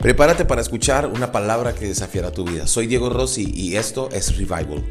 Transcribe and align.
Prepárate 0.00 0.44
para 0.44 0.60
escuchar 0.60 1.06
una 1.06 1.32
palabra 1.32 1.74
que 1.74 1.86
desafiará 1.86 2.30
tu 2.30 2.44
vida. 2.44 2.68
Soy 2.68 2.86
Diego 2.86 3.10
Rossi 3.10 3.50
y 3.52 3.74
esto 3.74 4.08
es 4.12 4.36
Revival. 4.36 4.84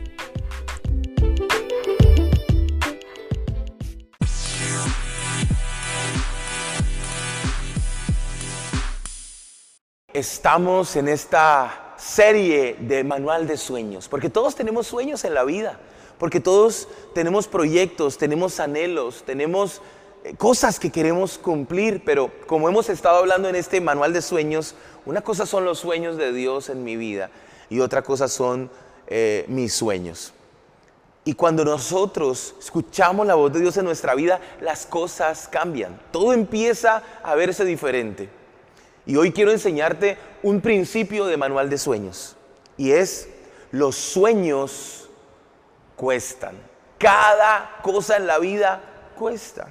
Estamos 10.11 10.97
en 10.97 11.07
esta 11.07 11.95
serie 11.97 12.75
de 12.77 13.05
manual 13.05 13.47
de 13.47 13.55
sueños, 13.55 14.09
porque 14.09 14.29
todos 14.29 14.55
tenemos 14.55 14.87
sueños 14.87 15.23
en 15.23 15.33
la 15.33 15.45
vida, 15.45 15.79
porque 16.19 16.41
todos 16.41 16.89
tenemos 17.15 17.47
proyectos, 17.47 18.17
tenemos 18.17 18.59
anhelos, 18.59 19.23
tenemos 19.25 19.81
cosas 20.35 20.79
que 20.79 20.91
queremos 20.91 21.37
cumplir, 21.37 22.03
pero 22.03 22.31
como 22.47 22.67
hemos 22.67 22.89
estado 22.89 23.17
hablando 23.17 23.47
en 23.49 23.55
este 23.55 23.79
manual 23.81 24.13
de 24.13 24.21
sueños, 24.21 24.75
una 25.05 25.21
cosa 25.21 25.45
son 25.45 25.63
los 25.63 25.79
sueños 25.79 26.17
de 26.17 26.33
Dios 26.33 26.69
en 26.69 26.83
mi 26.83 26.97
vida 26.97 27.29
y 27.69 27.79
otra 27.79 28.01
cosa 28.01 28.27
son 28.27 28.69
eh, 29.07 29.45
mis 29.47 29.73
sueños. 29.73 30.33
Y 31.23 31.33
cuando 31.33 31.65
nosotros 31.65 32.55
escuchamos 32.59 33.27
la 33.27 33.35
voz 33.35 33.51
de 33.51 33.59
Dios 33.59 33.75
en 33.77 33.85
nuestra 33.85 34.15
vida, 34.15 34.39
las 34.61 34.85
cosas 34.85 35.49
cambian. 35.49 35.99
Todo 36.11 36.31
empieza 36.31 37.03
a 37.21 37.35
verse 37.35 37.65
diferente. 37.65 38.29
Y 39.05 39.17
hoy 39.17 39.31
quiero 39.33 39.51
enseñarte 39.51 40.17
un 40.41 40.61
principio 40.61 41.25
de 41.25 41.35
manual 41.35 41.69
de 41.69 41.77
sueños. 41.77 42.37
Y 42.77 42.91
es, 42.91 43.27
los 43.71 43.95
sueños 43.95 45.09
cuestan. 45.97 46.55
Cada 46.97 47.77
cosa 47.81 48.15
en 48.15 48.27
la 48.27 48.39
vida 48.39 48.81
cuesta. 49.17 49.67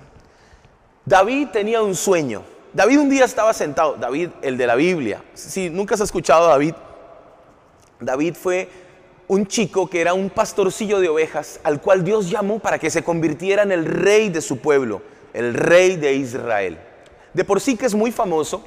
David 1.06 1.48
tenía 1.52 1.82
un 1.82 1.94
sueño. 1.94 2.42
David 2.72 2.98
un 2.98 3.08
día 3.08 3.24
estaba 3.24 3.54
sentado, 3.54 3.94
David, 3.94 4.30
el 4.42 4.58
de 4.58 4.66
la 4.66 4.74
Biblia. 4.74 5.22
Si 5.34 5.70
nunca 5.70 5.94
has 5.94 6.00
escuchado 6.00 6.46
a 6.46 6.50
David, 6.50 6.74
David 8.00 8.34
fue 8.34 8.68
un 9.28 9.46
chico 9.46 9.88
que 9.88 10.00
era 10.00 10.14
un 10.14 10.30
pastorcillo 10.30 10.98
de 10.98 11.08
ovejas 11.08 11.60
al 11.62 11.80
cual 11.80 12.02
Dios 12.02 12.28
llamó 12.28 12.58
para 12.58 12.80
que 12.80 12.90
se 12.90 13.04
convirtiera 13.04 13.62
en 13.62 13.70
el 13.70 13.84
rey 13.84 14.30
de 14.30 14.40
su 14.40 14.58
pueblo, 14.58 15.00
el 15.32 15.54
rey 15.54 15.96
de 15.96 16.14
Israel. 16.14 16.78
De 17.32 17.44
por 17.44 17.60
sí 17.60 17.76
que 17.76 17.86
es 17.86 17.94
muy 17.94 18.10
famoso, 18.10 18.64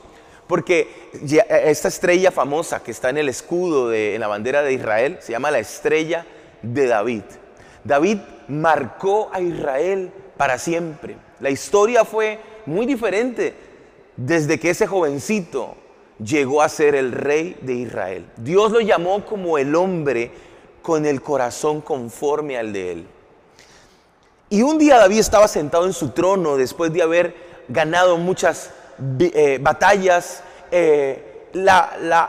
porque 0.47 1.09
esta 1.49 1.89
estrella 1.89 2.31
famosa 2.31 2.81
que 2.81 2.91
está 2.91 3.09
en 3.09 3.17
el 3.17 3.27
escudo, 3.27 3.89
de, 3.89 4.15
en 4.15 4.21
la 4.21 4.27
bandera 4.27 4.61
de 4.61 4.73
Israel, 4.73 5.17
se 5.19 5.33
llama 5.33 5.51
la 5.51 5.59
estrella 5.59 6.25
de 6.61 6.87
David. 6.87 7.23
David 7.83 8.19
marcó 8.47 9.29
a 9.33 9.41
Israel 9.41 10.11
para 10.37 10.57
siempre. 10.57 11.17
La 11.39 11.49
historia 11.49 12.03
fue 12.03 12.39
muy 12.65 12.85
diferente 12.85 13.53
desde 14.17 14.59
que 14.59 14.71
ese 14.71 14.87
jovencito 14.87 15.75
llegó 16.23 16.61
a 16.61 16.69
ser 16.69 16.95
el 16.95 17.11
rey 17.13 17.57
de 17.61 17.73
Israel. 17.73 18.25
Dios 18.37 18.71
lo 18.71 18.81
llamó 18.81 19.25
como 19.25 19.57
el 19.57 19.73
hombre 19.75 20.31
con 20.81 21.05
el 21.05 21.21
corazón 21.21 21.81
conforme 21.81 22.57
al 22.57 22.73
de 22.73 22.91
él. 22.91 23.07
Y 24.49 24.63
un 24.63 24.77
día 24.77 24.97
David 24.97 25.19
estaba 25.19 25.47
sentado 25.47 25.85
en 25.85 25.93
su 25.93 26.09
trono 26.09 26.57
después 26.57 26.91
de 26.91 27.03
haber 27.03 27.35
ganado 27.69 28.17
muchas 28.17 28.71
eh, 29.19 29.59
batallas. 29.61 30.43
Eh, 30.71 31.25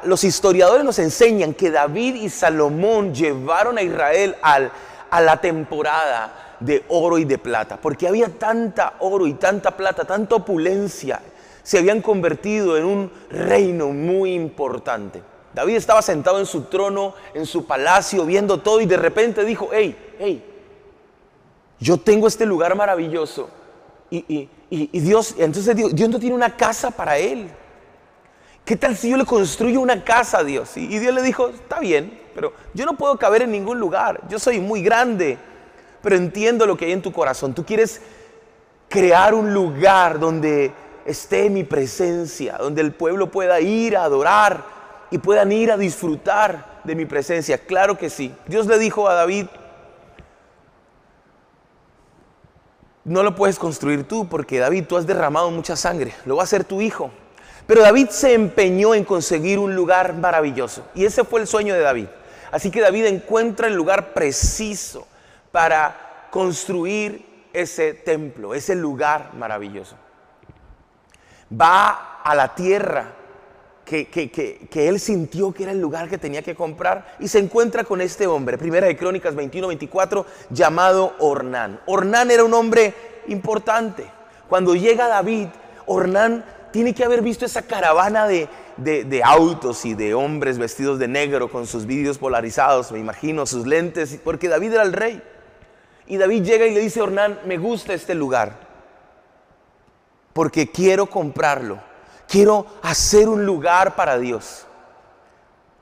los 0.05 0.25
historiadores 0.25 0.85
nos 0.85 0.99
enseñan 0.99 1.53
que 1.55 1.71
David 1.71 2.15
y 2.15 2.29
Salomón 2.29 3.15
llevaron 3.15 3.77
a 3.77 3.83
Israel 3.83 4.37
a 4.43 5.21
la 5.21 5.41
temporada 5.41 6.50
de 6.61 6.85
oro 6.89 7.19
y 7.19 7.25
de 7.25 7.39
plata, 7.39 7.81
porque 7.81 8.07
había 8.07 8.29
tanta 8.29 8.95
oro 9.01 9.27
y 9.27 9.35
tanta 9.35 9.77
plata, 9.77 10.05
tanta 10.05 10.37
opulencia 10.37 11.21
se 11.63 11.79
habían 11.79 12.03
convertido 12.03 12.77
en 12.77 12.85
un 12.85 13.13
reino 13.31 13.89
muy 13.89 14.35
importante. 14.35 15.23
David 15.55 15.77
estaba 15.77 16.03
sentado 16.03 16.39
en 16.39 16.47
su 16.47 16.63
trono, 16.63 17.15
en 17.35 17.47
su 17.47 17.67
palacio, 17.67 18.25
viendo 18.25 18.61
todo 18.61 18.81
y 18.81 18.87
de 18.87 18.97
repente 18.97 19.45
dijo, 19.45 19.69
hey, 19.73 19.97
hey, 20.19 20.45
yo 21.79 21.97
tengo 21.97 22.29
este 22.29 22.47
lugar 22.47 22.75
maravilloso. 22.77 23.51
Y, 24.11 24.49
Dios, 24.93 25.35
entonces 25.39 25.75
Dios, 25.77 25.95
Dios, 25.95 26.09
no 26.09 26.19
tiene 26.19 26.35
una 26.35 26.57
casa 26.57 26.91
para 26.91 27.19
él. 27.19 27.51
¿Qué 28.65 28.77
tal 28.77 28.97
si 28.97 29.11
yo 29.11 29.17
le 29.17 29.25
construyo 29.25 29.81
una 29.81 30.05
casa 30.05 30.39
a 30.39 30.45
Dios? 30.45 30.77
Y, 30.77 30.99
Dios 30.99 31.15
le 31.15 31.23
dijo, 31.23 31.49
está 31.49 31.81
bien, 31.81 32.21
pero 32.35 32.53
yo 32.75 32.85
no 32.87 32.97
puedo 32.97 33.19
caber 33.19 33.43
en 33.43 33.51
ningún 33.51 33.81
lugar. 33.81 34.21
Yo 34.29 34.39
soy 34.39 34.61
muy 34.61 34.83
grande, 34.83 35.39
pero 36.03 36.17
entiendo 36.17 36.67
lo 36.67 36.77
que 36.77 36.87
hay 36.87 36.93
en 36.93 37.03
tu 37.03 37.13
corazón. 37.13 37.55
Tú 37.55 37.65
quieres 37.65 38.01
crear 38.89 39.35
un 39.35 39.55
lugar 39.55 40.19
donde 40.19 40.73
esté 41.05 41.51
mi 41.51 41.65
presencia, 41.65 42.57
donde 42.59 42.81
el 42.81 42.93
pueblo 42.93 43.31
pueda 43.31 43.61
ir 43.61 43.97
a 43.97 44.05
adorar 44.05 44.65
y 45.11 45.19
puedan 45.19 45.53
ir 45.53 45.73
a 45.73 45.77
disfrutar 45.77 46.81
de 46.85 46.95
mi 46.95 47.05
presencia. 47.05 47.59
Claro 47.59 47.99
que 47.99 48.11
sí. 48.11 48.35
Dios 48.47 48.67
le 48.67 48.79
dijo 48.79 49.09
a 49.09 49.15
David, 49.15 49.47
no 53.05 53.23
lo 53.23 53.35
puedes 53.35 53.59
construir 53.59 54.05
tú 54.05 54.29
porque 54.29 54.59
David, 54.59 54.85
tú 54.87 54.97
has 54.97 55.07
derramado 55.07 55.51
mucha 55.51 55.77
sangre, 55.77 56.15
lo 56.25 56.37
va 56.37 56.43
a 56.43 56.45
hacer 56.45 56.65
tu 56.65 56.81
hijo. 56.81 57.11
Pero 57.67 57.83
David 57.83 58.09
se 58.09 58.35
empeñó 58.35 58.95
en 58.95 59.05
conseguir 59.05 59.59
un 59.59 59.75
lugar 59.75 60.15
maravilloso 60.15 60.85
y 60.95 61.05
ese 61.05 61.25
fue 61.25 61.41
el 61.41 61.47
sueño 61.47 61.75
de 61.75 61.81
David. 61.81 62.07
Así 62.51 62.71
que 62.71 62.81
David 62.81 63.07
encuentra 63.07 63.69
el 63.69 63.75
lugar 63.75 64.13
preciso 64.13 65.07
para 65.53 66.29
construir 66.31 67.49
ese 67.53 67.95
templo, 67.95 68.55
ese 68.55 68.75
lugar 68.75 69.33
maravilloso 69.35 69.97
va 71.51 72.21
a 72.23 72.35
la 72.35 72.55
tierra 72.55 73.15
que, 73.85 74.07
que, 74.07 74.89
él 74.89 75.01
sintió 75.01 75.53
que 75.53 75.65
era 75.65 75.73
el 75.73 75.81
lugar 75.81 76.09
que 76.09 76.17
tenía 76.17 76.43
que 76.43 76.55
comprar 76.55 77.17
y 77.19 77.27
se 77.27 77.41
encuentra 77.41 77.83
con 77.83 78.01
este 78.01 78.29
hombre, 78.29 78.57
primera 78.57 78.87
de 78.87 78.97
Crónicas 78.97 79.35
21-24, 79.35 80.25
llamado 80.51 81.17
Ornán. 81.19 81.81
Ornán 81.87 82.31
era 82.31 82.45
un 82.45 82.55
hombre 82.55 82.95
importante. 83.27 84.07
Cuando 84.49 84.77
llega 84.77 85.09
David, 85.09 85.49
Ornán 85.87 86.45
tiene 86.71 86.95
que 86.95 87.03
haber 87.03 87.21
visto 87.21 87.45
esa 87.45 87.63
caravana 87.63 88.29
de, 88.29 88.49
de, 88.77 89.23
autos 89.25 89.85
y 89.85 89.95
de 89.95 90.15
hombres 90.15 90.57
vestidos 90.57 91.01
de 91.01 91.09
negro 91.09 91.51
con 91.51 91.67
sus 91.67 91.85
vídeos 91.85 92.17
polarizados, 92.17 92.93
me 92.93 93.01
imagino, 93.01 93.45
sus 93.45 93.67
lentes, 93.67 94.21
porque 94.23 94.49
David 94.49 94.75
era 94.75 94.85
el 94.85 94.93
rey. 94.93 95.21
Y 96.11 96.17
David 96.17 96.43
llega 96.43 96.67
y 96.67 96.75
le 96.75 96.81
dice 96.81 96.99
a 96.99 97.05
Ornán, 97.05 97.39
me 97.47 97.57
gusta 97.57 97.95
este 97.95 98.17
lugar 98.17 98.53
porque 100.33 100.69
quiero 100.69 101.07
comprarlo. 101.07 101.79
Quiero 102.27 102.67
hacer 102.83 103.29
un 103.29 103.47
lugar 103.47 103.95
para 103.95 104.19
Dios. 104.19 104.67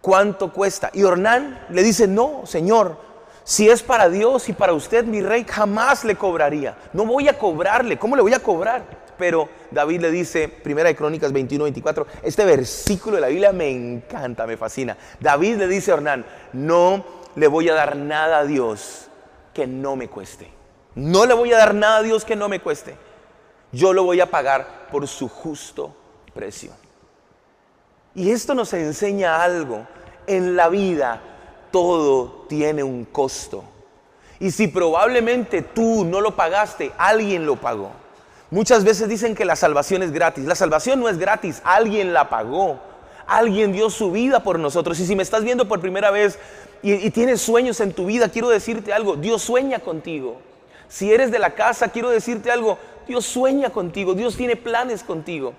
¿Cuánto 0.03 0.53
cuesta? 0.53 0.91
Y 0.93 1.03
Ornán 1.03 1.67
le 1.71 1.83
dice, 1.83 2.07
no, 2.07 2.43
Señor, 2.45 2.99
si 3.43 3.71
es 3.71 3.83
para 3.83 4.11
Dios 4.11 4.51
y 4.51 4.53
para 4.53 4.75
usted, 4.75 5.07
mi 5.07 5.23
rey, 5.23 5.47
jamás 5.49 6.05
le 6.05 6.15
cobraría. 6.15 6.77
No 6.93 7.07
voy 7.07 7.27
a 7.29 7.39
cobrarle. 7.39 7.99
¿Cómo 7.99 8.15
le 8.15 8.21
voy 8.21 8.35
a 8.35 8.43
cobrar? 8.43 8.85
Pero 9.17 9.49
David 9.71 10.03
le 10.03 10.11
dice, 10.11 10.47
Primera 10.47 10.91
de 10.91 10.97
Crónicas 10.97 11.33
21, 11.33 11.65
24, 11.65 12.07
este 12.23 12.45
versículo 12.45 13.17
de 13.17 13.23
la 13.23 13.29
Biblia 13.29 13.53
me 13.53 13.71
encanta, 13.71 14.47
me 14.47 14.59
fascina. 14.59 14.95
David 15.21 15.57
le 15.57 15.69
dice 15.69 15.91
a 15.91 15.95
Ornán, 15.95 16.27
no 16.53 17.03
le 17.35 17.47
voy 17.49 17.71
a 17.71 17.75
dar 17.75 17.97
nada 17.97 18.41
a 18.41 18.45
Dios 18.45 19.08
que 19.59 19.67
no 19.67 19.97
me 19.97 20.09
cueste. 20.09 20.49
No 20.95 21.27
le 21.27 21.35
voy 21.35 21.53
a 21.53 21.59
dar 21.59 21.75
nada 21.75 21.99
a 21.99 22.03
Dios 22.03 22.25
que 22.25 22.37
no 22.37 22.49
me 22.49 22.61
cueste 22.61 23.09
yo 23.73 23.93
lo 23.93 24.05
voy 24.05 24.21
a 24.21 24.31
pagar 24.31 24.89
por 24.91 25.07
su 25.07 25.29
justo 25.29 25.95
precio. 26.35 26.73
Y 28.15 28.31
esto 28.31 28.55
nos 28.55 28.73
enseña 28.73 29.43
algo. 29.43 29.87
En 30.27 30.57
la 30.57 30.69
vida 30.69 31.21
todo 31.71 32.47
tiene 32.49 32.83
un 32.83 33.05
costo. 33.05 33.65
Y 34.41 34.51
si 34.51 34.69
probablemente 34.69 35.63
tú 35.63 36.05
no 36.05 36.21
lo 36.21 36.37
pagaste, 36.37 36.93
alguien 36.97 37.45
lo 37.45 37.57
pagó. 37.57 37.91
Muchas 38.51 38.85
veces 38.85 39.09
dicen 39.09 39.35
que 39.35 39.45
la 39.45 39.57
salvación 39.57 40.03
es 40.03 40.13
gratis. 40.13 40.45
La 40.45 40.55
salvación 40.55 41.01
no 41.01 41.09
es 41.09 41.19
gratis, 41.19 41.61
alguien 41.65 42.13
la 42.13 42.29
pagó. 42.31 42.81
Alguien 43.29 43.73
dio 43.73 43.91
su 43.91 44.11
vida 44.11 44.43
por 44.43 44.59
nosotros. 44.59 44.99
Y 44.99 45.07
si 45.07 45.15
me 45.15 45.23
estás 45.23 45.45
viendo 45.45 45.69
por 45.69 45.81
primera 45.81 46.11
vez 46.11 46.39
y, 46.83 47.11
tienes 47.11 47.43
sueños 47.43 47.79
en 47.81 47.93
tu 47.93 48.07
vida, 48.07 48.31
quiero 48.31 48.49
decirte 48.49 48.93
algo. 48.93 49.17
Dios 49.17 49.43
sueña 49.43 49.81
contigo. 49.81 50.41
Si 50.89 51.13
eres 51.13 51.31
de 51.31 51.39
la 51.39 51.55
casa, 51.55 51.89
quiero 51.89 52.09
decirte 52.09 52.51
algo. 52.51 52.79
Dios 53.07 53.27
sueña 53.27 53.71
contigo, 53.71 54.15
Dios 54.15 54.37
tiene 54.37 54.57
planes 54.57 55.03
contigo. 55.03 55.53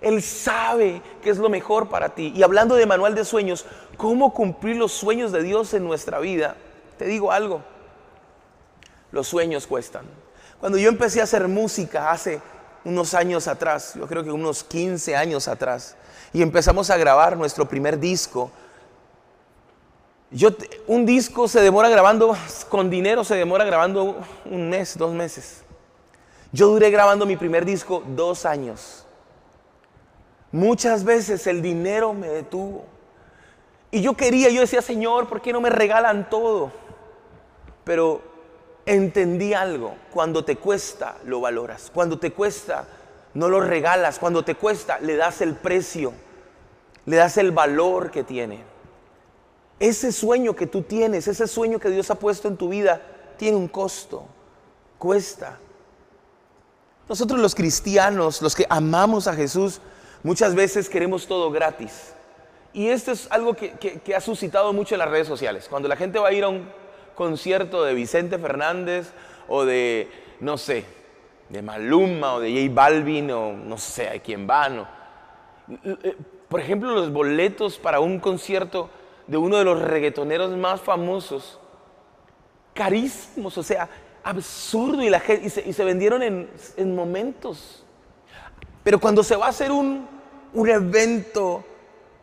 Él 0.00 0.22
sabe 0.22 1.00
que 1.22 1.30
es 1.30 1.38
lo 1.38 1.48
mejor 1.48 1.88
para 1.88 2.10
ti. 2.10 2.32
Y 2.36 2.42
hablando 2.42 2.74
de 2.74 2.84
manual 2.84 3.14
de 3.14 3.24
sueños, 3.24 3.64
¿cómo 3.96 4.34
cumplir 4.34 4.76
los 4.76 4.92
sueños 4.92 5.32
de 5.32 5.42
Dios 5.42 5.72
en 5.72 5.84
nuestra 5.84 6.18
vida? 6.18 6.56
Te 6.98 7.06
digo 7.06 7.32
algo, 7.32 7.62
los 9.12 9.26
sueños 9.26 9.66
cuestan. 9.66 10.04
Cuando 10.60 10.78
yo 10.78 10.90
empecé 10.90 11.20
a 11.20 11.24
hacer 11.24 11.48
música 11.48 12.10
hace 12.10 12.42
unos 12.84 13.14
años 13.14 13.48
atrás, 13.48 13.94
yo 13.94 14.06
creo 14.06 14.22
que 14.24 14.30
unos 14.30 14.62
15 14.64 15.16
años 15.16 15.48
atrás, 15.48 15.96
y 16.32 16.42
empezamos 16.42 16.90
a 16.90 16.96
grabar 16.96 17.36
nuestro 17.36 17.66
primer 17.68 17.98
disco, 17.98 18.50
yo, 20.30 20.48
un 20.88 21.06
disco 21.06 21.46
se 21.46 21.60
demora 21.60 21.88
grabando, 21.88 22.36
con 22.68 22.90
dinero 22.90 23.22
se 23.24 23.36
demora 23.36 23.64
grabando 23.64 24.16
un 24.44 24.68
mes, 24.68 24.98
dos 24.98 25.12
meses. 25.12 25.62
Yo 26.52 26.68
duré 26.68 26.90
grabando 26.90 27.24
mi 27.26 27.36
primer 27.36 27.64
disco 27.64 28.02
dos 28.06 28.44
años. 28.44 29.06
Muchas 30.50 31.04
veces 31.04 31.46
el 31.46 31.62
dinero 31.62 32.14
me 32.14 32.28
detuvo. 32.28 32.84
Y 33.90 34.02
yo 34.02 34.16
quería, 34.16 34.50
yo 34.50 34.60
decía, 34.60 34.82
Señor, 34.82 35.28
¿por 35.28 35.40
qué 35.40 35.52
no 35.52 35.60
me 35.60 35.70
regalan 35.70 36.28
todo? 36.28 36.72
Pero 37.84 38.33
entendí 38.86 39.54
algo, 39.54 39.96
cuando 40.12 40.44
te 40.44 40.56
cuesta, 40.56 41.16
lo 41.24 41.40
valoras. 41.40 41.90
Cuando 41.92 42.18
te 42.18 42.32
cuesta, 42.32 42.86
no 43.34 43.48
lo 43.48 43.60
regalas. 43.60 44.18
Cuando 44.18 44.44
te 44.44 44.54
cuesta, 44.54 44.98
le 45.00 45.16
das 45.16 45.40
el 45.40 45.54
precio, 45.54 46.12
le 47.06 47.16
das 47.16 47.36
el 47.38 47.50
valor 47.50 48.10
que 48.10 48.24
tiene. 48.24 48.62
Ese 49.80 50.12
sueño 50.12 50.54
que 50.54 50.66
tú 50.66 50.82
tienes, 50.82 51.28
ese 51.28 51.46
sueño 51.46 51.78
que 51.78 51.90
Dios 51.90 52.10
ha 52.10 52.14
puesto 52.14 52.48
en 52.48 52.56
tu 52.56 52.68
vida, 52.68 53.00
tiene 53.36 53.56
un 53.56 53.68
costo, 53.68 54.24
cuesta. 54.98 55.58
Nosotros 57.08 57.40
los 57.40 57.54
cristianos, 57.54 58.40
los 58.40 58.54
que 58.54 58.66
amamos 58.68 59.26
a 59.26 59.34
Jesús, 59.34 59.80
muchas 60.22 60.54
veces 60.54 60.88
queremos 60.88 61.26
todo 61.26 61.50
gratis. 61.50 62.14
Y 62.72 62.88
esto 62.88 63.12
es 63.12 63.26
algo 63.30 63.54
que, 63.54 64.02
ha 64.16 64.20
suscitado 64.20 64.72
mucho 64.72 64.94
en 64.94 65.00
las 65.00 65.10
redes 65.10 65.28
sociales. 65.28 65.66
Cuando 65.68 65.88
la 65.88 65.96
gente 65.96 66.18
va 66.18 66.28
a 66.28 66.32
ir 66.32 66.44
a 66.44 66.48
un 66.48 66.68
concierto 67.14 67.84
de 67.84 67.94
Vicente 67.94 68.38
Fernández 68.38 69.12
o 69.48 69.64
de, 69.64 70.10
no 70.40 70.58
sé, 70.58 70.84
de 71.48 71.62
Maluma 71.62 72.34
o 72.34 72.40
de 72.40 72.50
J 72.50 72.74
Balvin 72.74 73.30
o 73.30 73.52
no 73.52 73.78
sé 73.78 74.08
a 74.08 74.18
quién 74.20 74.46
van. 74.46 74.86
Eh, 75.84 76.16
por 76.48 76.60
ejemplo, 76.60 76.92
los 76.92 77.12
boletos 77.12 77.78
para 77.78 78.00
un 78.00 78.18
concierto 78.18 78.90
de 79.26 79.36
uno 79.36 79.56
de 79.56 79.64
los 79.64 79.80
reggaetoneros 79.80 80.50
más 80.56 80.80
famosos, 80.80 81.58
carísimos, 82.74 83.56
o 83.56 83.62
sea, 83.62 83.88
absurdo 84.22 85.02
y, 85.02 85.10
la 85.10 85.20
gente, 85.20 85.62
y, 85.66 85.72
se, 85.72 85.84
vendieron 85.84 86.22
en, 86.22 86.94
momentos. 86.94 87.84
Pero 88.82 88.98
cuando 89.00 89.22
se 89.22 89.36
va 89.36 89.46
a 89.46 89.50
hacer 89.50 89.72
un, 89.72 90.06
un 90.52 90.68
evento, 90.68 91.64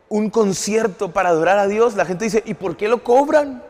un 0.08 0.30
concierto 0.30 1.10
para 1.10 1.30
adorar 1.30 1.58
a 1.58 1.66
Dios, 1.66 1.94
la 1.94 2.04
gente 2.04 2.24
dice, 2.24 2.42
¿y 2.46 2.54
por 2.54 2.76
qué 2.76 2.88
lo 2.88 3.02
cobran? 3.02 3.62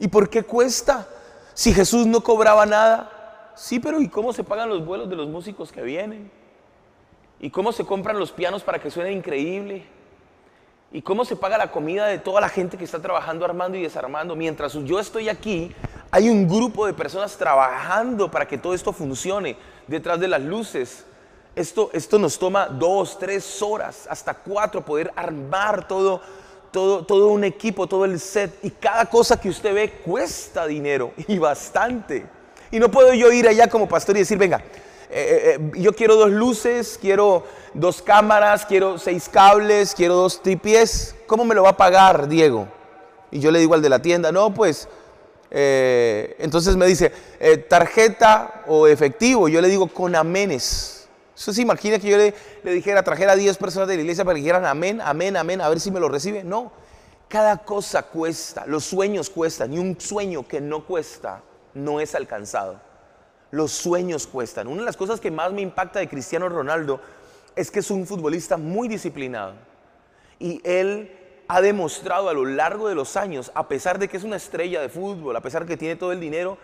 ¿Y 0.00 0.08
por 0.08 0.28
qué 0.28 0.42
cuesta? 0.42 1.06
Si 1.54 1.72
Jesús 1.72 2.06
no 2.06 2.22
cobraba 2.22 2.66
nada. 2.66 3.52
Sí, 3.54 3.78
pero 3.78 4.00
¿y 4.00 4.08
cómo 4.08 4.32
se 4.32 4.42
pagan 4.42 4.70
los 4.70 4.84
vuelos 4.84 5.08
de 5.10 5.14
los 5.14 5.28
músicos 5.28 5.70
que 5.70 5.82
vienen? 5.82 6.30
¿Y 7.38 7.50
cómo 7.50 7.70
se 7.70 7.84
compran 7.84 8.18
los 8.18 8.32
pianos 8.32 8.62
para 8.62 8.78
que 8.78 8.90
suene 8.90 9.12
increíble? 9.12 9.84
¿Y 10.90 11.02
cómo 11.02 11.24
se 11.24 11.36
paga 11.36 11.58
la 11.58 11.70
comida 11.70 12.06
de 12.06 12.18
toda 12.18 12.40
la 12.40 12.48
gente 12.48 12.78
que 12.78 12.84
está 12.84 13.00
trabajando 13.00 13.44
armando 13.44 13.76
y 13.76 13.82
desarmando? 13.82 14.34
Mientras 14.34 14.72
yo 14.72 14.98
estoy 14.98 15.28
aquí, 15.28 15.72
hay 16.10 16.30
un 16.30 16.48
grupo 16.48 16.86
de 16.86 16.94
personas 16.94 17.36
trabajando 17.36 18.30
para 18.30 18.48
que 18.48 18.58
todo 18.58 18.74
esto 18.74 18.92
funcione 18.92 19.56
detrás 19.86 20.18
de 20.18 20.28
las 20.28 20.40
luces. 20.40 21.04
Esto, 21.54 21.90
esto 21.92 22.18
nos 22.18 22.38
toma 22.38 22.66
dos, 22.66 23.18
tres 23.18 23.60
horas, 23.60 24.06
hasta 24.08 24.34
cuatro, 24.34 24.84
poder 24.84 25.12
armar 25.14 25.86
todo, 25.86 26.22
todo, 26.70 27.04
todo 27.04 27.28
un 27.28 27.44
equipo, 27.44 27.86
todo 27.86 28.04
el 28.04 28.18
set. 28.20 28.58
Y 28.62 28.70
cada 28.70 29.06
cosa 29.06 29.40
que 29.40 29.48
usted 29.48 29.74
ve 29.74 29.90
cuesta 30.04 30.66
dinero 30.66 31.12
y 31.28 31.38
bastante. 31.38 32.26
Y 32.70 32.78
no 32.78 32.90
puedo 32.90 33.12
yo 33.14 33.32
ir 33.32 33.48
allá 33.48 33.68
como 33.68 33.88
pastor 33.88 34.16
y 34.16 34.20
decir, 34.20 34.38
venga, 34.38 34.62
eh, 35.10 35.58
eh, 35.58 35.70
yo 35.74 35.92
quiero 35.92 36.14
dos 36.14 36.30
luces, 36.30 36.98
quiero 37.00 37.44
dos 37.74 38.00
cámaras, 38.00 38.64
quiero 38.64 38.96
seis 38.98 39.28
cables, 39.28 39.94
quiero 39.94 40.14
dos 40.14 40.42
tripies. 40.42 41.16
¿Cómo 41.26 41.44
me 41.44 41.54
lo 41.54 41.64
va 41.64 41.70
a 41.70 41.76
pagar, 41.76 42.28
Diego? 42.28 42.68
Y 43.30 43.40
yo 43.40 43.50
le 43.50 43.58
digo 43.58 43.74
al 43.74 43.82
de 43.82 43.88
la 43.88 44.00
tienda, 44.00 44.30
no, 44.32 44.54
pues, 44.54 44.88
eh, 45.50 46.36
entonces 46.38 46.76
me 46.76 46.86
dice, 46.86 47.12
tarjeta 47.68 48.62
o 48.68 48.86
efectivo. 48.86 49.48
Yo 49.48 49.60
le 49.60 49.68
digo 49.68 49.88
con 49.88 50.14
amenes. 50.14 50.99
¿Usted 51.40 51.54
se 51.54 51.62
imagina 51.62 51.98
que 51.98 52.06
yo 52.06 52.18
le, 52.18 52.34
le 52.62 52.72
dijera, 52.74 53.02
trajera 53.02 53.32
a 53.32 53.36
10 53.36 53.56
personas 53.56 53.88
de 53.88 53.96
la 53.96 54.02
iglesia 54.02 54.26
para 54.26 54.34
que 54.34 54.42
dijeran 54.42 54.66
amén, 54.66 55.00
amén, 55.02 55.38
amén, 55.38 55.62
a 55.62 55.70
ver 55.70 55.80
si 55.80 55.90
me 55.90 55.98
lo 55.98 56.10
recibe? 56.10 56.44
No, 56.44 56.70
cada 57.28 57.56
cosa 57.64 58.02
cuesta, 58.02 58.66
los 58.66 58.84
sueños 58.84 59.30
cuestan 59.30 59.72
y 59.72 59.78
un 59.78 59.98
sueño 59.98 60.46
que 60.46 60.60
no 60.60 60.84
cuesta 60.84 61.40
no 61.72 61.98
es 61.98 62.14
alcanzado. 62.14 62.78
Los 63.52 63.72
sueños 63.72 64.26
cuestan. 64.26 64.66
Una 64.66 64.80
de 64.80 64.84
las 64.84 64.98
cosas 64.98 65.18
que 65.18 65.30
más 65.30 65.50
me 65.50 65.62
impacta 65.62 65.98
de 65.98 66.10
Cristiano 66.10 66.46
Ronaldo 66.50 67.00
es 67.56 67.70
que 67.70 67.78
es 67.78 67.90
un 67.90 68.06
futbolista 68.06 68.58
muy 68.58 68.86
disciplinado. 68.86 69.54
Y 70.38 70.60
él 70.62 71.10
ha 71.48 71.62
demostrado 71.62 72.28
a 72.28 72.34
lo 72.34 72.44
largo 72.44 72.86
de 72.86 72.94
los 72.94 73.16
años, 73.16 73.50
a 73.54 73.66
pesar 73.66 73.98
de 73.98 74.08
que 74.08 74.18
es 74.18 74.24
una 74.24 74.36
estrella 74.36 74.82
de 74.82 74.90
fútbol, 74.90 75.34
a 75.34 75.40
pesar 75.40 75.64
de 75.64 75.68
que 75.68 75.78
tiene 75.78 75.96
todo 75.96 76.12
el 76.12 76.20
dinero, 76.20 76.58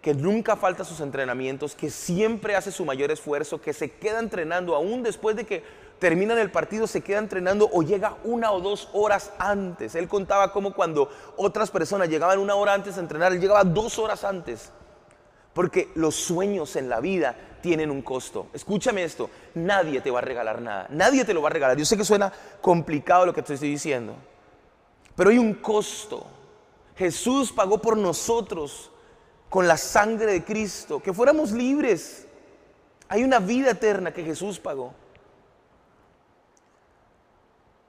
que 0.00 0.14
nunca 0.14 0.56
falta 0.56 0.84
sus 0.84 1.00
entrenamientos, 1.00 1.74
que 1.74 1.90
siempre 1.90 2.56
hace 2.56 2.72
su 2.72 2.84
mayor 2.84 3.10
esfuerzo, 3.10 3.60
que 3.60 3.72
se 3.72 3.90
queda 3.90 4.18
entrenando 4.18 4.74
aún 4.74 5.02
después 5.02 5.36
de 5.36 5.44
que 5.44 5.62
terminan 5.98 6.38
el 6.38 6.50
partido, 6.50 6.86
se 6.86 7.02
queda 7.02 7.18
entrenando 7.18 7.68
o 7.70 7.82
llega 7.82 8.16
una 8.24 8.50
o 8.52 8.60
dos 8.60 8.88
horas 8.94 9.32
antes. 9.38 9.94
Él 9.94 10.08
contaba 10.08 10.52
como 10.52 10.72
cuando 10.72 11.10
otras 11.36 11.70
personas 11.70 12.08
llegaban 12.08 12.38
una 12.38 12.54
hora 12.54 12.72
antes 12.72 12.96
a 12.96 13.00
entrenar, 13.00 13.32
él 13.32 13.40
llegaba 13.40 13.62
dos 13.62 13.98
horas 13.98 14.24
antes. 14.24 14.72
Porque 15.52 15.90
los 15.94 16.14
sueños 16.14 16.76
en 16.76 16.88
la 16.88 17.00
vida 17.00 17.36
tienen 17.60 17.90
un 17.90 18.00
costo. 18.00 18.46
Escúchame 18.54 19.04
esto, 19.04 19.28
nadie 19.54 20.00
te 20.00 20.10
va 20.10 20.20
a 20.20 20.22
regalar 20.22 20.62
nada, 20.62 20.86
nadie 20.88 21.26
te 21.26 21.34
lo 21.34 21.42
va 21.42 21.50
a 21.50 21.52
regalar. 21.52 21.76
Yo 21.76 21.84
sé 21.84 21.96
que 21.96 22.04
suena 22.04 22.32
complicado 22.62 23.26
lo 23.26 23.34
que 23.34 23.42
te 23.42 23.52
estoy 23.52 23.70
diciendo, 23.70 24.14
pero 25.14 25.28
hay 25.28 25.38
un 25.38 25.54
costo. 25.54 26.26
Jesús 26.96 27.52
pagó 27.52 27.78
por 27.78 27.96
nosotros 27.96 28.89
con 29.50 29.68
la 29.68 29.76
sangre 29.76 30.32
de 30.32 30.44
Cristo, 30.44 31.02
que 31.02 31.12
fuéramos 31.12 31.52
libres. 31.52 32.26
Hay 33.08 33.22
una 33.22 33.38
vida 33.38 33.72
eterna 33.72 34.14
que 34.14 34.24
Jesús 34.24 34.58
pagó. 34.58 34.94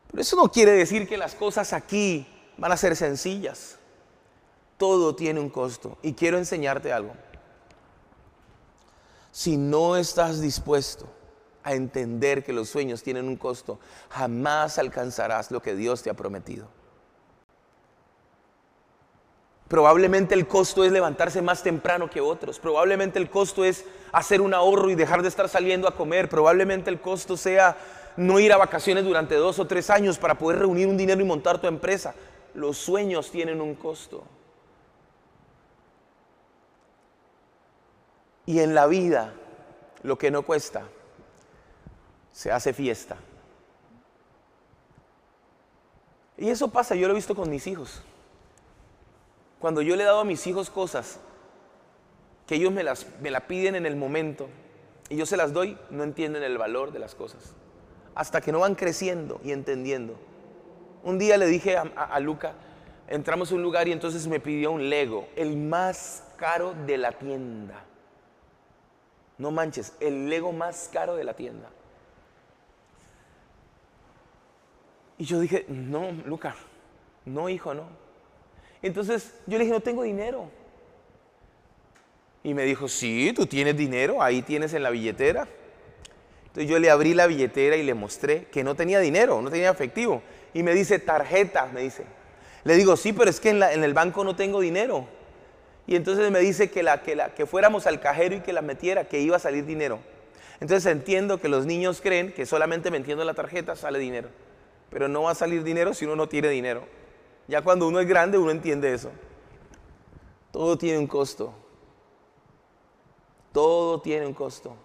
Pero 0.10 0.22
eso 0.22 0.36
no 0.36 0.52
quiere 0.52 0.72
decir 0.74 1.08
que 1.08 1.16
las 1.16 1.36
cosas 1.36 1.72
aquí 1.72 2.28
van 2.58 2.74
a 2.74 2.78
ser 2.78 2.98
sencillas. 2.98 3.78
Todo 4.76 5.16
tiene 5.16 5.40
un 5.40 5.50
costo. 5.50 5.98
Y 6.02 6.14
quiero 6.14 6.38
enseñarte 6.38 6.92
algo 6.92 7.14
si 9.32 9.58
no 9.58 9.96
estás 9.96 10.42
dispuesto 10.42 11.08
a 11.64 11.74
entender 11.74 12.44
que 12.44 12.54
los 12.54 12.70
sueños 12.70 13.02
tienen 13.04 13.28
un 13.28 13.38
costo, 13.38 13.80
jamás 14.10 14.78
alcanzarás 14.78 15.52
lo 15.52 15.62
que 15.62 15.76
Dios 15.76 16.04
te 16.04 16.10
ha 16.10 16.14
prometido. 16.14 16.68
Probablemente 19.72 20.36
el 20.36 20.50
costo 20.50 20.84
es 20.84 20.92
levantarse 20.92 21.42
más 21.42 21.64
temprano 21.64 22.10
que 22.10 22.20
otros. 22.20 22.60
Probablemente 22.60 23.18
el 23.20 23.30
costo 23.30 23.64
es 23.64 23.86
hacer 24.12 24.42
un 24.42 24.54
ahorro 24.54 24.90
y 24.90 24.96
dejar 24.96 25.22
de 25.22 25.30
estar 25.30 25.48
saliendo 25.48 25.88
a 25.88 25.96
comer. 25.96 26.28
Probablemente 26.28 26.90
el 26.90 27.00
costo 27.00 27.38
sea 27.38 27.78
no 28.18 28.38
ir 28.42 28.52
a 28.52 28.58
vacaciones 28.58 29.06
durante 29.06 29.36
dos 29.36 29.60
o 29.60 29.68
tres 29.68 29.90
años 29.90 30.18
para 30.18 30.38
poder 30.38 30.60
reunir 30.60 30.90
un 30.90 30.98
dinero 30.98 31.22
y 31.22 31.24
montar 31.24 31.62
tu 31.62 31.68
empresa. 31.68 32.14
Los 32.54 32.80
sueños 32.80 33.32
tienen 33.32 33.62
un 33.62 33.76
costo. 33.76 34.26
Y 38.46 38.60
en 38.60 38.76
la 38.76 38.88
vida, 38.88 39.34
lo 40.04 40.18
que 40.18 40.32
no 40.32 40.42
cuesta, 40.42 40.84
se 42.34 42.52
hace 42.52 42.74
fiesta. 42.74 43.16
Y 46.38 46.50
eso 46.50 46.68
pasa, 46.68 46.94
yo 46.94 47.08
lo 47.08 47.14
he 47.14 47.16
visto 47.16 47.34
con 47.34 47.50
mis 47.50 47.66
hijos. 47.68 48.04
Cuando 49.62 49.84
yo 49.84 49.96
le 49.96 50.02
he 50.02 50.06
dado 50.08 50.22
a 50.22 50.26
mis 50.26 50.46
hijos 50.48 50.72
cosas 50.72 51.20
que 52.48 52.56
ellos 52.56 52.74
me 52.74 52.84
las 52.84 53.06
me 53.22 53.30
la 53.30 53.48
piden 53.48 53.76
en 53.76 53.86
el 53.86 53.96
momento 53.96 54.50
y 55.08 55.16
yo 55.16 55.26
se 55.28 55.38
las 55.38 55.54
doy, 55.54 55.78
no 55.92 56.04
entienden 56.04 56.42
el 56.42 56.58
valor 56.58 56.92
de 56.92 56.98
las 56.98 57.14
cosas. 57.14 57.54
Hasta 58.16 58.42
que 58.42 58.52
no 58.52 58.60
van 58.60 58.74
creciendo 58.74 59.40
y 59.44 59.52
entendiendo. 59.52 60.16
Un 61.04 61.20
día 61.20 61.38
le 61.38 61.46
dije 61.46 61.78
a, 61.78 62.20
Luca, 62.20 62.54
entramos 63.08 63.52
a 63.52 63.56
un 63.56 63.62
lugar 63.62 63.88
y 63.88 63.92
entonces 63.92 64.28
me 64.28 64.40
pidió 64.40 64.72
un 64.72 64.90
Lego, 64.90 65.28
el 65.36 65.56
más 65.58 66.24
caro 66.38 66.74
de 66.74 66.98
la 66.98 67.12
tienda. 67.12 67.84
No 69.38 69.52
manches, 69.52 69.94
el 70.00 70.28
Lego 70.28 70.52
más 70.52 70.90
caro 70.92 71.16
de 71.16 71.24
la 71.24 71.36
tienda. 71.36 71.70
Y 75.18 75.26
yo 75.26 75.40
dije, 75.40 75.66
no, 75.68 76.12
Luca, 76.26 76.56
no, 77.26 77.48
hijo, 77.48 77.74
no. 77.74 78.01
Entonces 78.82 79.34
yo 79.46 79.58
le 79.58 79.66
dije, 79.66 79.74
no 79.74 79.82
tengo 79.82 80.04
dinero. 80.04 80.50
Y 82.44 82.54
me 82.54 82.64
dijo, 82.64 82.88
sí, 82.88 83.34
tú 83.36 83.46
tienes 83.46 83.78
dinero, 83.78 84.22
ahí 84.22 84.42
tienes 84.42 84.74
en 84.74 84.84
la 84.84 84.90
billetera. 84.90 85.48
Entonces 86.48 86.70
yo 86.70 86.80
le 86.80 86.90
abrí 86.90 87.14
la 87.14 87.28
billetera 87.28 87.76
y 87.76 87.84
le 87.84 87.94
mostré 87.94 88.46
que 88.46 88.64
no 88.64 88.76
tenía 88.76 89.00
dinero, 89.00 89.42
no 89.42 89.52
tenía 89.52 89.70
efectivo. 89.70 90.22
Y 90.54 90.64
me 90.64 90.74
dice, 90.74 91.00
tarjeta, 91.00 91.68
me 91.68 91.82
dice. 91.82 92.04
Le 92.64 92.76
digo, 92.76 92.98
sí, 92.98 93.14
pero 93.14 93.30
es 93.30 93.40
que 93.40 93.52
en, 93.52 93.62
en 93.64 93.84
el 93.84 93.94
banco 93.94 94.24
no 94.24 94.36
tengo 94.36 94.60
dinero. 94.60 95.08
Y 95.88 95.96
entonces 95.96 96.30
me 96.32 96.40
dice 96.40 96.70
que, 96.70 96.84
la, 96.84 97.04
que, 97.04 97.16
la, 97.16 97.34
que 97.34 97.46
fuéramos 97.46 97.88
al 97.88 98.00
cajero 98.00 98.36
y 98.36 98.42
que 98.42 98.54
la 98.54 98.62
metiera, 98.62 99.06
que 99.06 99.20
iba 99.20 99.38
a 99.38 99.40
salir 99.40 99.66
dinero. 99.66 100.00
Entonces 100.60 100.92
entiendo 100.92 101.40
que 101.40 101.48
los 101.48 101.66
niños 101.66 102.02
creen 102.02 102.34
que 102.34 102.46
solamente 102.46 102.92
metiendo 102.92 103.24
la 103.24 103.34
tarjeta 103.34 103.76
sale 103.76 104.00
dinero. 104.00 104.30
Pero 104.90 105.08
no 105.08 105.24
va 105.24 105.32
a 105.32 105.36
salir 105.36 105.64
dinero 105.64 105.94
si 105.94 106.06
uno 106.06 106.16
no 106.16 106.28
tiene 106.28 106.50
dinero. 106.50 106.86
Ya 107.48 107.62
cuando 107.62 107.88
uno 107.88 108.00
es 108.00 108.08
grande 108.08 108.38
uno 108.38 108.52
entiende 108.52 108.94
eso. 108.94 109.12
Todo 110.52 110.78
tiene 110.78 111.00
un 111.00 111.08
costo. 111.08 111.54
Todo 113.52 114.02
tiene 114.02 114.26
un 114.26 114.34
costo. 114.34 114.76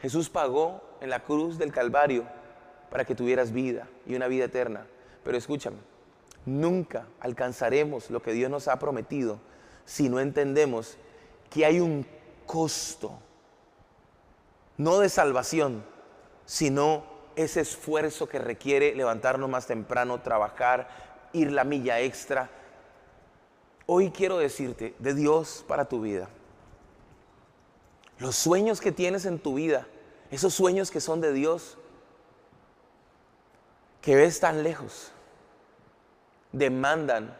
Jesús 0.00 0.28
pagó 0.28 0.82
en 1.00 1.10
la 1.10 1.22
cruz 1.22 1.58
del 1.58 1.72
Calvario 1.72 2.24
para 2.90 3.04
que 3.04 3.14
tuvieras 3.14 3.52
vida 3.52 3.88
y 4.06 4.14
una 4.14 4.28
vida 4.28 4.44
eterna. 4.44 4.86
Pero 5.24 5.36
escúchame, 5.36 5.78
nunca 6.44 7.06
alcanzaremos 7.20 8.10
lo 8.10 8.22
que 8.22 8.32
Dios 8.32 8.50
nos 8.50 8.68
ha 8.68 8.78
prometido 8.78 9.40
si 9.84 10.08
no 10.08 10.20
entendemos 10.20 10.96
que 11.50 11.64
hay 11.64 11.80
un 11.80 12.06
costo, 12.44 13.18
no 14.76 14.98
de 14.98 15.08
salvación, 15.08 15.84
sino 16.44 17.04
ese 17.34 17.60
esfuerzo 17.60 18.28
que 18.28 18.38
requiere 18.38 18.94
levantarnos 18.94 19.48
más 19.48 19.66
temprano, 19.66 20.20
trabajar, 20.22 20.88
ir 21.32 21.52
la 21.52 21.64
milla 21.64 22.00
extra. 22.00 22.50
Hoy 23.86 24.10
quiero 24.10 24.38
decirte 24.38 24.94
de 24.98 25.14
Dios 25.14 25.64
para 25.66 25.84
tu 25.86 26.00
vida. 26.00 26.28
Los 28.18 28.36
sueños 28.36 28.80
que 28.80 28.92
tienes 28.92 29.26
en 29.26 29.38
tu 29.38 29.54
vida, 29.54 29.86
esos 30.30 30.54
sueños 30.54 30.90
que 30.90 31.00
son 31.00 31.20
de 31.20 31.32
Dios, 31.32 31.78
que 34.00 34.16
ves 34.16 34.40
tan 34.40 34.62
lejos, 34.62 35.12
demandan, 36.52 37.36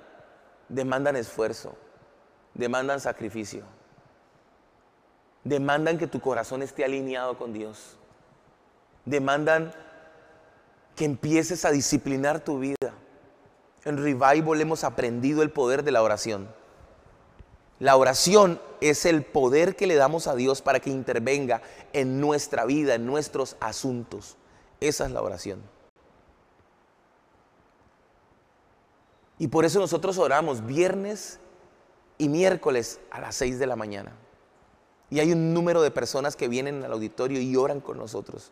demandan 0.68 1.16
esfuerzo, 1.16 1.76
demandan 2.54 3.00
sacrificio, 3.00 3.64
demandan 5.44 5.96
que 5.96 6.06
tu 6.06 6.20
corazón 6.20 6.62
esté 6.62 6.84
alineado 6.84 7.38
con 7.38 7.52
Dios, 7.52 7.96
demandan 9.04 9.72
que 10.96 11.04
empieces 11.04 11.64
a 11.64 11.70
disciplinar 11.70 12.40
tu 12.40 12.58
vida. 12.58 12.92
En 13.86 13.98
Revival 13.98 14.60
hemos 14.60 14.82
aprendido 14.82 15.42
el 15.42 15.50
poder 15.50 15.84
de 15.84 15.92
la 15.92 16.02
oración. 16.02 16.48
La 17.78 17.96
oración 17.96 18.60
es 18.80 19.06
el 19.06 19.22
poder 19.22 19.76
que 19.76 19.86
le 19.86 19.94
damos 19.94 20.26
a 20.26 20.34
Dios 20.34 20.60
para 20.60 20.80
que 20.80 20.90
intervenga 20.90 21.62
en 21.92 22.20
nuestra 22.20 22.64
vida, 22.64 22.96
en 22.96 23.06
nuestros 23.06 23.56
asuntos. 23.60 24.36
Esa 24.80 25.06
es 25.06 25.12
la 25.12 25.22
oración. 25.22 25.62
Y 29.38 29.46
por 29.46 29.64
eso 29.64 29.78
nosotros 29.78 30.18
oramos 30.18 30.66
viernes 30.66 31.38
y 32.18 32.28
miércoles 32.28 32.98
a 33.12 33.20
las 33.20 33.36
6 33.36 33.60
de 33.60 33.66
la 33.68 33.76
mañana. 33.76 34.10
Y 35.10 35.20
hay 35.20 35.30
un 35.30 35.54
número 35.54 35.80
de 35.80 35.92
personas 35.92 36.34
que 36.34 36.48
vienen 36.48 36.82
al 36.82 36.92
auditorio 36.92 37.40
y 37.40 37.54
oran 37.54 37.80
con 37.80 37.98
nosotros. 37.98 38.50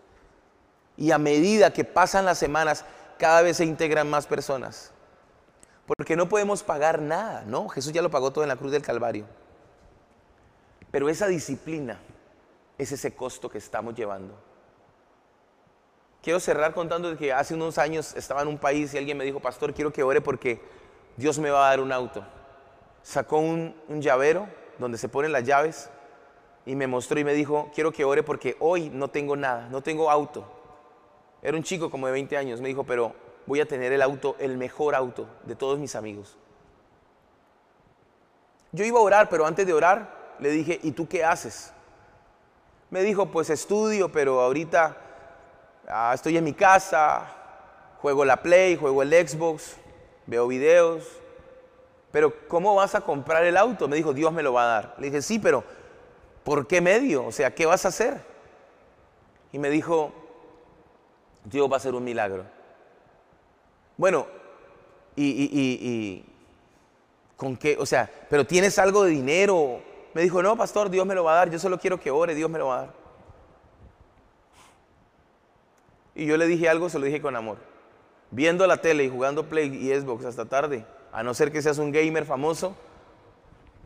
Y 0.97 1.11
a 1.11 1.19
medida 1.19 1.73
que 1.73 1.83
pasan 1.83 2.25
las 2.25 2.39
semanas, 2.39 2.85
cada 3.19 3.43
vez 3.43 3.57
se 3.57 3.65
integran 3.65 4.09
más 4.09 4.29
personas. 4.29 4.93
Porque 5.87 6.17
no 6.17 6.29
podemos 6.29 6.63
pagar 6.63 7.01
nada, 7.01 7.45
¿no? 7.47 7.69
Jesús 7.69 7.93
ya 7.93 8.03
lo 8.03 8.11
pagó 8.11 8.33
todo 8.33 8.45
en 8.45 8.49
la 8.49 8.57
cruz 8.57 8.73
del 8.73 8.83
Calvario. 8.83 9.27
Pero 10.91 11.09
esa 11.09 11.27
disciplina 11.27 11.99
es 12.79 12.93
ese 12.93 13.15
costo 13.15 13.51
que 13.51 13.59
estamos 13.59 13.95
llevando. 13.95 14.35
Quiero 16.23 16.41
cerrar 16.41 16.73
contando 16.73 17.15
que 17.19 17.33
hace 17.33 17.53
unos 17.53 17.77
años 17.77 18.15
estaba 18.17 18.41
en 18.41 18.49
un 18.49 18.57
país 18.57 18.95
y 18.95 18.99
alguien 18.99 19.19
me 19.19 19.25
dijo, 19.25 19.41
pastor, 19.41 19.75
quiero 19.75 19.93
que 19.93 20.03
ore 20.03 20.23
porque 20.23 20.61
Dios 21.17 21.39
me 21.39 21.51
va 21.51 21.67
a 21.67 21.71
dar 21.71 21.81
un 21.81 21.93
auto. 21.93 22.25
Sacó 23.03 23.39
un, 23.39 23.75
llavero 24.01 24.49
donde 24.79 24.97
se 24.97 25.11
ponen 25.11 25.33
las 25.33 25.45
llaves 25.45 25.91
y 26.65 26.77
me 26.77 26.87
mostró 26.87 27.21
y 27.21 27.25
me 27.25 27.35
dijo, 27.35 27.71
quiero 27.75 27.93
que 27.93 28.05
ore 28.07 28.23
porque 28.23 28.57
hoy 28.59 28.89
no 28.89 29.09
tengo 29.09 29.37
nada, 29.37 29.69
no 29.69 29.83
tengo 29.83 30.11
auto. 30.11 30.51
Era 31.43 31.59
un 31.59 31.63
chico 31.63 31.91
como 31.91 32.07
de 32.07 32.15
20 32.15 32.39
años, 32.39 32.61
me 32.63 32.69
dijo, 32.69 32.85
pero 32.85 33.15
voy 33.47 33.61
a 33.61 33.67
tener 33.67 33.93
el 33.93 34.03
auto, 34.03 34.37
el 34.39 34.57
mejor 34.57 34.95
auto 34.95 35.27
de 35.45 35.55
todos 35.55 35.79
mis 35.79 35.95
amigos. 35.95 36.37
Yo 38.73 38.85
iba 38.85 38.99
a 38.99 39.03
orar, 39.03 39.29
pero 39.29 39.47
antes 39.47 39.67
de 39.67 39.73
orar 39.73 40.35
le 40.39 40.51
dije, 40.51 40.81
¿y 40.83 40.93
tú 40.93 41.09
qué 41.09 41.25
haces? 41.25 41.73
Me 42.91 43.03
dijo, 43.03 43.31
pues 43.31 43.51
estudio, 43.51 44.11
pero 44.11 44.41
ahorita 44.41 44.97
ah, 45.89 46.13
estoy 46.15 46.37
en 46.37 46.45
mi 46.45 46.53
casa, 46.53 47.27
juego 48.01 48.25
la 48.25 48.43
Play, 48.43 48.77
juego 48.77 49.03
el 49.03 49.13
Xbox, 49.29 49.77
veo 50.27 50.47
videos, 50.49 51.09
pero 52.15 52.33
¿cómo 52.49 52.75
vas 52.75 52.95
a 52.95 53.01
comprar 53.01 53.45
el 53.45 53.57
auto? 53.57 53.89
Me 53.89 53.97
dijo, 53.97 54.13
Dios 54.13 54.33
me 54.33 54.43
lo 54.43 54.53
va 54.53 54.63
a 54.63 54.67
dar. 54.67 54.95
Le 54.99 55.07
dije, 55.07 55.21
sí, 55.21 55.39
pero 55.39 55.65
¿por 56.45 56.67
qué 56.67 56.81
medio? 56.81 57.27
O 57.27 57.33
sea, 57.33 57.55
¿qué 57.55 57.67
vas 57.67 57.85
a 57.85 57.89
hacer? 57.89 58.21
Y 59.51 59.59
me 59.59 59.69
dijo, 59.69 60.13
Dios 61.45 61.69
va 61.69 61.75
a 61.75 61.77
hacer 61.79 61.95
un 61.95 62.05
milagro. 62.05 62.45
Bueno, 63.97 64.27
y, 65.17 66.25
con 67.37 67.57
qué, 67.57 67.77
o 67.79 67.87
sea, 67.87 68.11
pero 68.29 68.47
tienes 68.47 68.79
algo 68.79 69.05
de 69.05 69.11
dinero. 69.11 69.81
Me 70.15 70.23
dijo, 70.23 70.43
no, 70.43 70.57
pastor, 70.57 70.91
Dios 70.91 71.07
me 71.07 71.15
lo 71.15 71.25
va 71.25 71.33
a 71.33 71.37
dar, 71.37 71.51
yo 71.51 71.59
solo 71.59 71.79
quiero 71.79 71.99
que 71.99 72.11
ore, 72.11 72.35
Dios 72.35 72.51
me 72.51 72.59
lo 72.59 72.69
va 72.69 72.77
a 72.77 72.81
dar. 72.83 72.95
Y 76.15 76.27
yo 76.27 76.37
le 76.37 76.47
dije 76.47 76.69
algo, 76.69 76.89
se 76.89 76.99
lo 76.99 77.07
dije 77.07 77.21
con 77.21 77.35
amor. 77.35 77.59
Viendo 78.31 78.67
la 78.67 78.77
tele 78.77 79.05
y 79.05 79.09
jugando 79.09 79.49
Play 79.49 79.75
y 79.75 79.95
Xbox 79.95 80.25
hasta 80.25 80.45
tarde, 80.45 80.85
a 81.13 81.23
no 81.23 81.35
ser 81.35 81.51
que 81.51 81.63
seas 81.63 81.79
un 81.79 81.91
gamer 81.91 82.25
famoso, 82.25 82.75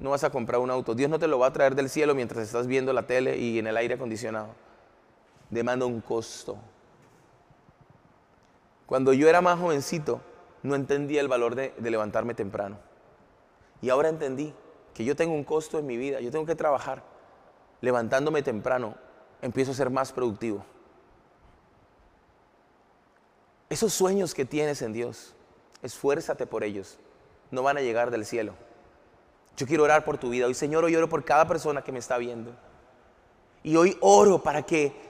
no 0.01 0.11
vas 0.11 0.25
a 0.25 0.31
comprar 0.31 0.61
un 0.61 0.71
auto. 0.71 0.95
Dios 0.95 1.11
no 1.11 1.19
te 1.19 1.27
lo 1.27 1.39
va 1.39 1.49
a 1.49 1.53
traer 1.53 1.75
del 1.75 1.89
cielo 1.89 2.15
mientras 2.15 2.45
estás 2.45 2.67
viendo 2.67 2.93
la 2.93 3.07
tele 3.07 3.37
y 3.39 3.59
en 3.59 3.67
el 3.67 3.77
aire 3.77 3.95
acondicionado. 3.95 4.49
Demanda 5.51 5.87
un 5.87 6.01
costo. 6.01 6.57
Cuando 8.89 9.13
yo 9.13 9.29
era 9.29 9.43
más 9.43 9.61
jovencito, 9.61 10.23
no 10.63 10.75
entendía 10.75 11.21
el 11.21 11.29
valor 11.29 11.55
de, 11.55 11.75
levantarme 11.79 12.33
temprano. 12.33 12.79
Y 13.83 13.91
ahora 13.91 14.09
entendí 14.09 14.55
que 14.95 15.05
yo 15.05 15.15
tengo 15.15 15.35
un 15.35 15.45
costo 15.45 15.79
en 15.79 15.87
mi 15.87 15.99
vida, 15.99 16.21
yo 16.21 16.31
tengo 16.31 16.47
que 16.47 16.55
trabajar. 16.55 17.03
Levantándome 17.83 18.41
temprano, 18.41 18.95
empiezo 19.43 19.73
a 19.73 19.75
ser 19.75 19.91
más 19.91 20.11
productivo. 20.11 20.65
Esos 23.69 23.93
sueños 23.93 24.33
que 24.33 24.47
tienes 24.47 24.81
en 24.81 24.95
Dios, 24.95 25.35
esfuérzate 25.83 26.47
por 26.47 26.65
ellos. 26.65 26.99
No 27.51 27.63
van 27.63 27.77
a 27.77 27.83
llegar 27.83 28.11
del 28.11 28.25
cielo. 28.25 28.55
Yo 29.59 29.67
quiero 29.67 29.85
orar 29.85 30.03
por 30.07 30.17
tu 30.17 30.31
vida. 30.31 30.47
Hoy, 30.47 30.55
Señor, 30.55 30.83
hoy 30.85 30.97
oro 30.97 31.11
por 31.11 31.27
cada 31.27 31.47
persona 31.47 31.85
que 31.85 31.93
me 31.93 31.99
está 31.99 32.17
viendo. 32.17 32.57
Y 33.63 33.77
hoy 33.77 33.99
oro 34.01 34.43
para 34.43 34.63
que 34.63 35.08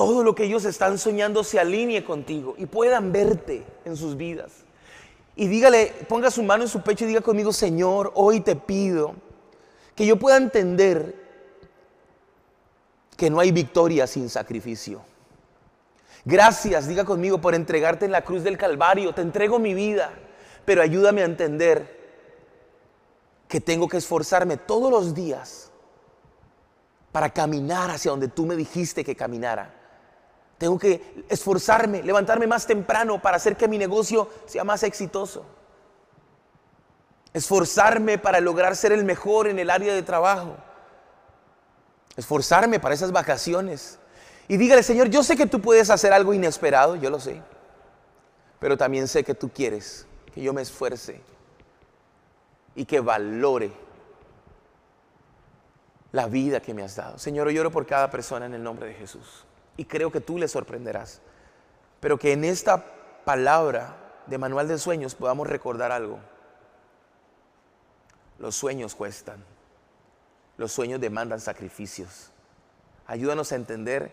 todo 0.00 0.24
lo 0.24 0.34
que 0.34 0.44
ellos 0.44 0.64
están 0.64 0.96
soñando 0.96 1.44
se 1.44 1.60
alinee 1.60 2.02
contigo 2.04 2.54
y 2.56 2.64
puedan 2.64 3.12
verte 3.12 3.66
en 3.84 3.98
sus 3.98 4.16
vidas. 4.16 4.50
Y 5.36 5.46
dígale, 5.46 5.92
ponga 6.08 6.30
su 6.30 6.42
mano 6.42 6.62
en 6.62 6.70
su 6.70 6.80
pecho 6.80 7.04
y 7.04 7.08
diga 7.08 7.20
conmigo, 7.20 7.52
Señor, 7.52 8.10
hoy 8.14 8.40
te 8.40 8.56
pido 8.56 9.14
que 9.94 10.06
yo 10.06 10.18
pueda 10.18 10.38
entender 10.38 11.22
que 13.14 13.28
no 13.28 13.40
hay 13.40 13.52
victoria 13.52 14.06
sin 14.06 14.30
sacrificio. 14.30 15.02
Gracias, 16.24 16.88
diga 16.88 17.04
conmigo, 17.04 17.38
por 17.38 17.54
entregarte 17.54 18.06
en 18.06 18.12
la 18.12 18.24
cruz 18.24 18.42
del 18.42 18.56
Calvario. 18.56 19.12
Te 19.12 19.20
entrego 19.20 19.58
mi 19.58 19.74
vida, 19.74 20.14
pero 20.64 20.80
ayúdame 20.80 21.20
a 21.20 21.26
entender 21.26 22.00
que 23.48 23.60
tengo 23.60 23.86
que 23.86 23.98
esforzarme 23.98 24.56
todos 24.56 24.90
los 24.90 25.12
días 25.12 25.70
para 27.12 27.28
caminar 27.28 27.90
hacia 27.90 28.12
donde 28.12 28.28
tú 28.28 28.46
me 28.46 28.56
dijiste 28.56 29.04
que 29.04 29.14
caminara. 29.14 29.79
Tengo 30.60 30.78
que 30.78 31.24
esforzarme, 31.30 32.02
levantarme 32.02 32.46
más 32.46 32.66
temprano 32.66 33.22
para 33.22 33.38
hacer 33.38 33.56
que 33.56 33.66
mi 33.66 33.78
negocio 33.78 34.28
sea 34.44 34.62
más 34.62 34.82
exitoso. 34.82 35.46
Esforzarme 37.32 38.18
para 38.18 38.40
lograr 38.40 38.76
ser 38.76 38.92
el 38.92 39.06
mejor 39.06 39.48
en 39.48 39.58
el 39.58 39.70
área 39.70 39.94
de 39.94 40.02
trabajo. 40.02 40.54
Esforzarme 42.14 42.78
para 42.78 42.94
esas 42.94 43.10
vacaciones. 43.10 43.98
Y 44.48 44.58
dígale, 44.58 44.82
Señor, 44.82 45.08
yo 45.08 45.22
sé 45.22 45.34
que 45.34 45.46
tú 45.46 45.62
puedes 45.62 45.88
hacer 45.88 46.12
algo 46.12 46.34
inesperado, 46.34 46.94
yo 46.94 47.08
lo 47.08 47.20
sé. 47.20 47.40
Pero 48.58 48.76
también 48.76 49.08
sé 49.08 49.24
que 49.24 49.34
tú 49.34 49.48
quieres 49.48 50.06
que 50.34 50.42
yo 50.42 50.52
me 50.52 50.60
esfuerce 50.60 51.22
y 52.74 52.84
que 52.84 53.00
valore 53.00 53.72
la 56.12 56.26
vida 56.26 56.60
que 56.60 56.74
me 56.74 56.82
has 56.82 56.96
dado. 56.96 57.18
Señor, 57.18 57.48
yo 57.48 57.62
oro 57.62 57.70
por 57.70 57.86
cada 57.86 58.10
persona 58.10 58.44
en 58.44 58.52
el 58.52 58.62
nombre 58.62 58.88
de 58.88 58.92
Jesús 58.92 59.46
y 59.80 59.86
creo 59.86 60.12
que 60.12 60.20
tú 60.20 60.36
le 60.36 60.46
sorprenderás. 60.46 61.22
Pero 62.00 62.18
que 62.18 62.32
en 62.32 62.44
esta 62.44 62.84
palabra 63.24 63.96
de 64.26 64.36
manual 64.36 64.68
de 64.68 64.76
sueños 64.76 65.14
podamos 65.14 65.48
recordar 65.48 65.90
algo. 65.90 66.18
Los 68.38 68.56
sueños 68.56 68.94
cuestan. 68.94 69.42
Los 70.58 70.72
sueños 70.72 71.00
demandan 71.00 71.40
sacrificios. 71.40 72.30
Ayúdanos 73.06 73.52
a 73.52 73.56
entender 73.56 74.12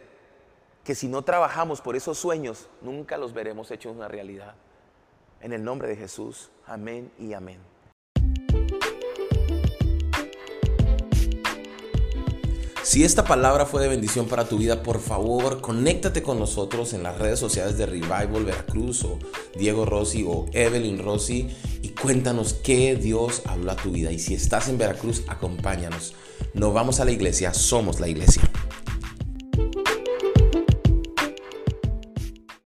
que 0.86 0.96
si 0.96 1.10
no 1.10 1.24
trabajamos 1.24 1.82
por 1.82 1.98
esos 1.98 2.18
sueños, 2.18 2.70
nunca 2.82 3.18
los 3.18 3.34
veremos 3.34 3.70
hechos 3.70 3.94
una 3.94 4.08
realidad. 4.08 4.56
En 5.42 5.52
el 5.52 5.66
nombre 5.66 5.90
de 5.90 5.98
Jesús, 5.98 6.50
amén 6.66 7.12
y 7.20 7.34
amén. 7.34 7.60
Si 12.88 13.04
esta 13.04 13.26
palabra 13.26 13.66
fue 13.66 13.82
de 13.82 13.90
bendición 13.90 14.28
para 14.28 14.48
tu 14.48 14.60
vida, 14.60 14.82
por 14.82 15.02
favor, 15.02 15.60
conéctate 15.60 16.24
con 16.24 16.40
nosotros 16.40 16.94
en 16.94 17.04
las 17.04 17.18
redes 17.18 17.38
sociales 17.38 17.78
de 17.78 17.86
Revival 17.86 18.46
Veracruz 18.46 19.04
o 19.04 19.20
Diego 19.58 19.86
Rossi 19.86 20.24
o 20.26 20.46
Evelyn 20.54 21.04
Rossi 21.04 21.50
y 21.82 21.90
cuéntanos 21.90 22.54
qué 22.54 22.96
Dios 22.96 23.42
habló 23.44 23.74
a 23.74 23.76
tu 23.76 23.92
vida. 23.92 24.14
Y 24.14 24.20
si 24.20 24.36
estás 24.36 24.70
en 24.70 24.78
Veracruz, 24.78 25.24
acompáñanos. 25.28 26.14
No 26.54 26.72
vamos 26.72 27.02
a 27.02 27.06
la 27.06 27.12
iglesia, 27.12 27.54
somos 27.54 28.00
la 28.00 28.08
iglesia. 28.08 28.50